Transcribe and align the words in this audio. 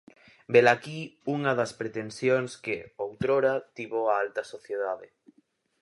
Velaquí 0.53 0.99
unha 1.35 1.51
das 1.59 1.71
pretensión 1.79 2.43
que, 2.63 2.75
outrora, 3.05 3.53
tivo 3.77 3.99
a 4.05 4.13
alta 4.23 4.41
sociedade. 4.53 5.07